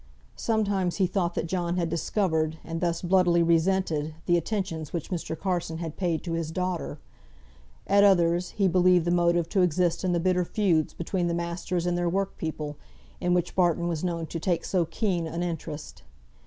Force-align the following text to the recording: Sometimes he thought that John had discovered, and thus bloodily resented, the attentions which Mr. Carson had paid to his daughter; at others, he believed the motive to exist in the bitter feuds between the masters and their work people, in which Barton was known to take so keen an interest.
Sometimes 0.35 0.95
he 0.95 1.05
thought 1.05 1.35
that 1.35 1.45
John 1.45 1.77
had 1.77 1.87
discovered, 1.87 2.57
and 2.63 2.81
thus 2.81 3.03
bloodily 3.03 3.43
resented, 3.43 4.15
the 4.25 4.35
attentions 4.35 4.91
which 4.91 5.11
Mr. 5.11 5.37
Carson 5.39 5.77
had 5.77 5.95
paid 5.95 6.23
to 6.23 6.33
his 6.33 6.49
daughter; 6.49 6.97
at 7.85 8.03
others, 8.03 8.49
he 8.57 8.67
believed 8.67 9.05
the 9.05 9.11
motive 9.11 9.47
to 9.49 9.61
exist 9.61 10.03
in 10.03 10.11
the 10.11 10.19
bitter 10.19 10.43
feuds 10.43 10.95
between 10.95 11.27
the 11.27 11.35
masters 11.35 11.85
and 11.85 11.95
their 11.99 12.09
work 12.09 12.35
people, 12.39 12.77
in 13.19 13.35
which 13.35 13.53
Barton 13.55 13.87
was 13.87 14.03
known 14.03 14.25
to 14.25 14.39
take 14.39 14.65
so 14.65 14.85
keen 14.85 15.27
an 15.27 15.43
interest. 15.43 16.01